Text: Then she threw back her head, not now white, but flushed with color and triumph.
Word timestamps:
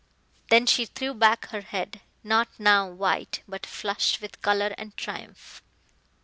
Then 0.49 0.65
she 0.65 0.87
threw 0.87 1.13
back 1.13 1.49
her 1.49 1.61
head, 1.61 2.01
not 2.23 2.47
now 2.57 2.87
white, 2.87 3.43
but 3.47 3.67
flushed 3.67 4.19
with 4.19 4.41
color 4.41 4.73
and 4.75 4.97
triumph. 4.97 5.61